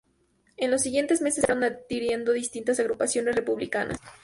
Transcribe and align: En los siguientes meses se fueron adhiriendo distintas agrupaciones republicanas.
En 0.57 0.71
los 0.71 0.81
siguientes 0.81 1.21
meses 1.21 1.41
se 1.41 1.45
fueron 1.53 1.63
adhiriendo 1.63 2.31
distintas 2.31 2.79
agrupaciones 2.79 3.35
republicanas. 3.35 3.99